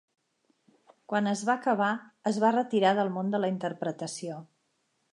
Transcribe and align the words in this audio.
Quan 1.13 1.29
es 1.33 1.43
va 1.51 1.53
acabar, 1.61 1.91
es 2.31 2.41
va 2.47 2.53
retirar 2.57 2.97
del 3.03 3.15
món 3.19 3.33
de 3.37 3.45
la 3.45 3.55
interpretació. 3.57 4.43